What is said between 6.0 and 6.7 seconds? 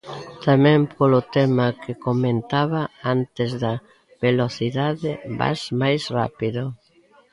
rápido.